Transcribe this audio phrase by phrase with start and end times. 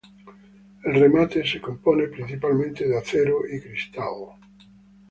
[0.83, 4.33] El remate se compone principalmente de acero y cristal.